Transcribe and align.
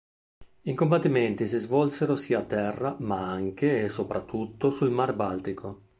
I 0.63 0.73
combattimenti 0.73 1.47
si 1.47 1.59
svolsero 1.59 2.15
sia 2.15 2.39
a 2.39 2.43
terra 2.43 2.95
ma 3.01 3.29
anche, 3.29 3.83
e 3.83 3.87
soprattutto, 3.87 4.71
sul 4.71 4.89
Mar 4.89 5.13
Baltico. 5.13 5.89